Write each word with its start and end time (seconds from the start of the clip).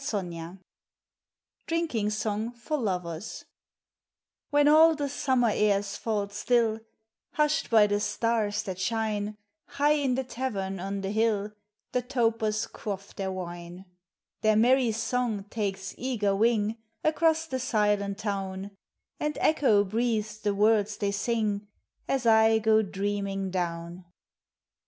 129 0.03 0.59
DRINKING 1.67 2.09
SONG 2.09 2.53
FOR 2.53 2.75
LOVERS 2.79 3.45
WHEN 4.49 4.67
all 4.67 4.95
the 4.95 5.07
summer 5.07 5.51
airs 5.53 5.95
fall 5.95 6.27
still 6.29 6.79
Hushed 7.33 7.69
by 7.69 7.85
the 7.85 7.99
stars 7.99 8.63
that 8.63 8.79
shine, 8.79 9.37
High 9.67 9.91
in 9.91 10.15
the 10.15 10.23
tavern 10.23 10.79
on 10.79 11.01
the 11.01 11.11
hill 11.11 11.51
The 11.91 12.01
topers 12.01 12.65
quaff 12.65 13.15
their 13.15 13.31
wine; 13.31 13.85
Their 14.41 14.55
merry 14.55 14.91
song 14.91 15.43
takes 15.51 15.93
eager 15.99 16.35
wing 16.35 16.77
Across 17.03 17.45
the 17.45 17.59
silent 17.59 18.17
town, 18.17 18.71
And 19.19 19.37
echo 19.39 19.83
breathes 19.83 20.39
the 20.39 20.55
words 20.55 20.97
they 20.97 21.11
sing 21.11 21.67
As 22.07 22.25
I 22.25 22.57
go 22.57 22.81
dreaming 22.81 23.51
down. 23.51 24.05